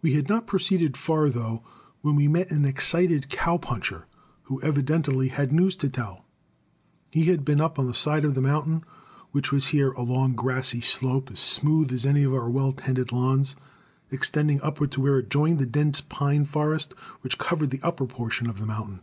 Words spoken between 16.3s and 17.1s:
forest